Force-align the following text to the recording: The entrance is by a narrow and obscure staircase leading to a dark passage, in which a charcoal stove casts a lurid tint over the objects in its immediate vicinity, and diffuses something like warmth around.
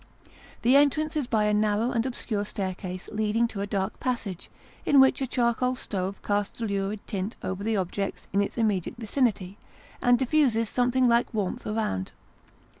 The 0.63 0.75
entrance 0.75 1.15
is 1.15 1.27
by 1.27 1.43
a 1.43 1.53
narrow 1.53 1.91
and 1.91 2.07
obscure 2.07 2.43
staircase 2.43 3.07
leading 3.13 3.47
to 3.49 3.61
a 3.61 3.67
dark 3.67 3.99
passage, 3.99 4.49
in 4.83 4.99
which 4.99 5.21
a 5.21 5.27
charcoal 5.27 5.75
stove 5.75 6.19
casts 6.23 6.59
a 6.59 6.65
lurid 6.65 7.05
tint 7.05 7.35
over 7.43 7.63
the 7.63 7.77
objects 7.77 8.23
in 8.33 8.41
its 8.41 8.57
immediate 8.57 8.97
vicinity, 8.97 9.59
and 10.01 10.17
diffuses 10.17 10.69
something 10.69 11.07
like 11.07 11.31
warmth 11.35 11.67
around. 11.67 12.13